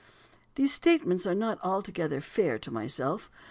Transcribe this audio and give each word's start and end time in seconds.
These 0.55 0.73
statements 0.73 1.27
are 1.27 1.35
not 1.35 1.59
altogether 1.61 2.21
fair 2.21 2.57
to 2.57 2.71
myself. 2.71 3.29